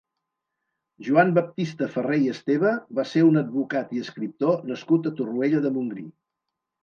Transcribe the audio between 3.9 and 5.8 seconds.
i escriptor nascut a Torroella de